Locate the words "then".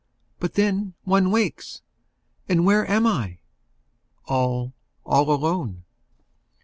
0.55-0.95